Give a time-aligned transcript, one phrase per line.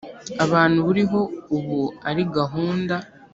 [0.45, 1.21] abantu buriho
[1.57, 2.95] ubu ari gahunda